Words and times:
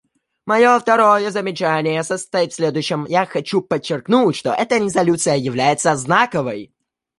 Мое 0.47 0.79
второе 0.79 1.29
замечание 1.29 2.01
состоит 2.03 2.51
в 2.53 2.55
следующем: 2.55 3.05
я 3.07 3.27
хочу 3.27 3.61
подчеркнуть, 3.61 4.35
что 4.35 4.51
эта 4.51 4.79
резолюция 4.79 5.35
является 5.37 5.95
знаковой. 5.95 6.73